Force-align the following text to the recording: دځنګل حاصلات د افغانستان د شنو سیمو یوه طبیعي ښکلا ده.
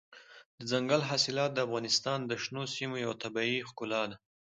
دځنګل 0.59 1.01
حاصلات 1.09 1.51
د 1.53 1.59
افغانستان 1.67 2.19
د 2.25 2.31
شنو 2.43 2.63
سیمو 2.75 2.95
یوه 3.05 3.15
طبیعي 3.23 3.57
ښکلا 3.69 4.03
ده. 4.09 4.17